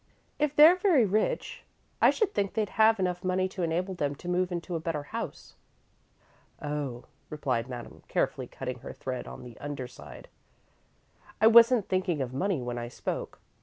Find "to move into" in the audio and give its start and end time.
4.15-4.73